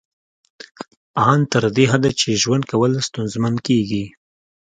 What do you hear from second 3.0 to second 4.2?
ستونزمن کیږي